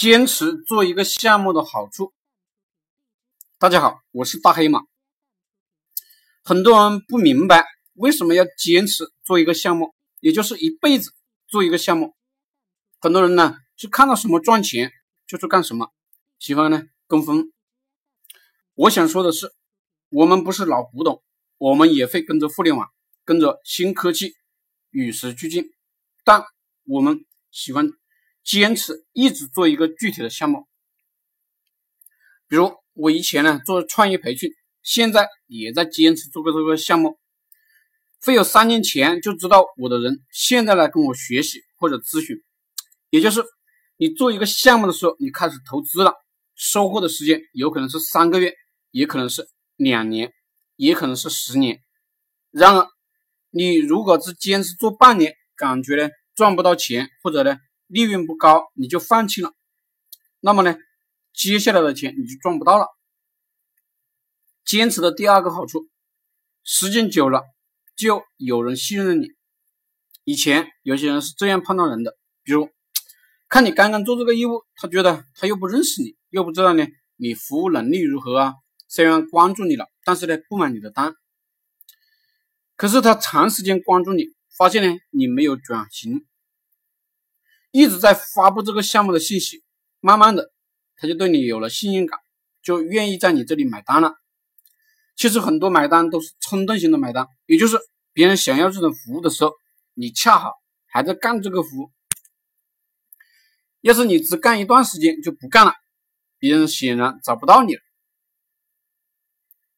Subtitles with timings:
[0.00, 2.14] 坚持做一个项目的好处。
[3.58, 4.80] 大家好，我是大黑马。
[6.42, 11.12] 很多人不明白为什么要坚持做一个项目，也就是一辈子
[11.46, 12.14] 做一个项目。
[12.98, 14.90] 很多人呢是看到什么赚钱
[15.26, 15.92] 就去干什么，
[16.38, 17.52] 喜欢呢跟风。
[18.76, 19.52] 我想说的是，
[20.08, 21.22] 我们不是老古董，
[21.58, 22.88] 我们也会跟着互联网，
[23.26, 24.32] 跟着新科技
[24.92, 25.74] 与时俱进，
[26.24, 26.42] 但
[26.86, 27.90] 我们喜欢。
[28.42, 30.66] 坚持一直做一个具体的项目，
[32.48, 34.50] 比如我以前呢做创业培训，
[34.82, 37.18] 现在也在坚持做个这个项目。
[38.22, 42.36] 会有三年前就知道我的人，现在来跟我学习或者咨询，
[43.08, 43.42] 也就是
[43.96, 46.12] 你做一个项目的时候，你开始投资了，
[46.54, 48.52] 收获的时间有可能是三个月，
[48.90, 50.32] 也可能是两年，
[50.76, 51.80] 也可能是十年。
[52.50, 52.86] 然而，
[53.50, 57.56] 你如果是坚持做半年，感觉呢赚不到钱，或者呢？
[57.90, 59.52] 利润不高，你就放弃了，
[60.38, 60.76] 那么呢，
[61.32, 62.86] 接下来的钱你就赚不到了。
[64.64, 65.88] 坚持的第二个好处，
[66.62, 67.42] 时间久了
[67.96, 69.32] 就有人信任你。
[70.22, 72.70] 以前有些人是这样判断人的，比如
[73.48, 76.86] 看你刚刚做这个业务，他觉得他又不认识你，又不知道呢
[77.16, 78.54] 你服务能力如何啊，
[78.86, 81.16] 虽然关注你了，但是呢不买你的单。
[82.76, 84.26] 可是他长时间关注你，
[84.56, 86.24] 发现呢你没有转型。
[87.70, 89.62] 一直在发布这个项目的信息，
[90.00, 90.52] 慢慢的
[90.96, 92.18] 他就对你有了信任感，
[92.62, 94.14] 就愿意在你这里买单了。
[95.16, 97.78] 其实很多买单都是冲动型的买单，也就是
[98.12, 99.52] 别人想要这种服务的时候，
[99.94, 100.54] 你恰好
[100.86, 101.90] 还在干这个服务。
[103.82, 105.72] 要是你只干一段时间就不干了，
[106.38, 107.80] 别人显然找不到你了。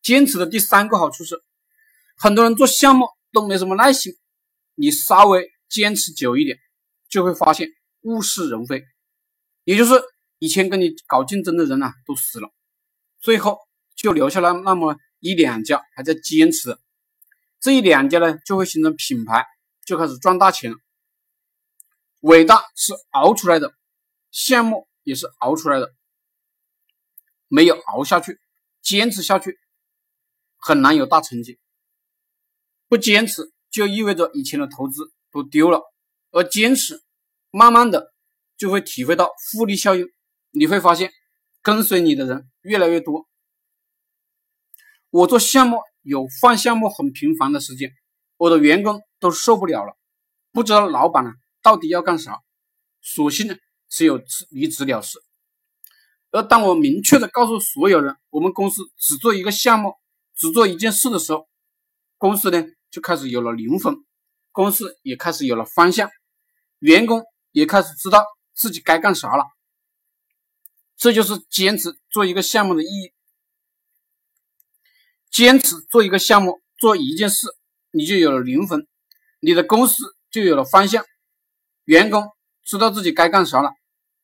[0.00, 1.40] 坚持的第三个好处是，
[2.16, 4.14] 很多人做项目都没什么耐心，
[4.74, 6.58] 你稍微坚持久一点，
[7.08, 7.68] 就会发现。
[8.02, 8.84] 物是人非，
[9.64, 9.94] 也就是
[10.38, 12.50] 以前跟你搞竞争的人呢都死了，
[13.20, 13.58] 最后
[13.94, 16.76] 就留下了那么一两家还在坚持，
[17.60, 19.46] 这一两家呢就会形成品牌，
[19.84, 20.76] 就开始赚大钱了。
[22.20, 23.72] 伟大是熬出来的，
[24.30, 25.92] 项目也是熬出来的，
[27.48, 28.40] 没有熬下去，
[28.80, 29.58] 坚持下去
[30.56, 31.58] 很难有大成绩。
[32.88, 35.80] 不坚持就意味着以前的投资都丢了，
[36.30, 37.00] 而坚持。
[37.52, 38.14] 慢慢的
[38.56, 40.06] 就会体会到复利效应，
[40.52, 41.12] 你会发现
[41.60, 43.28] 跟随你的人越来越多。
[45.10, 47.92] 我做项目有换项目很频繁的时间，
[48.38, 49.94] 我的员工都受不了了，
[50.50, 51.30] 不知道老板呢
[51.60, 52.40] 到底要干啥，
[53.02, 53.54] 索性呢
[53.90, 54.18] 只有
[54.50, 55.18] 离职了事。
[56.30, 59.92] 而当我明确的告诉所有人，我们公司只做一个项目，
[60.34, 61.46] 只做一件事的时候，
[62.16, 63.94] 公司呢就开始有了灵魂，
[64.52, 66.08] 公司也开始有了方向，
[66.78, 67.22] 员工。
[67.52, 69.44] 也开始知道自己该干啥了，
[70.96, 73.12] 这就是坚持做一个项目的意义。
[75.30, 77.46] 坚持做一个项目，做一件事，
[77.90, 78.86] 你就有了灵魂，
[79.40, 81.04] 你的公司就有了方向，
[81.84, 82.28] 员工
[82.64, 83.70] 知道自己该干啥了，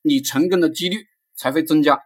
[0.01, 2.03] 你成功的几率才会增加。